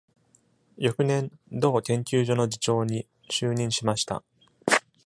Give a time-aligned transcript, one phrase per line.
[0.79, 4.23] 翌年、同研究所の次長に就任しました。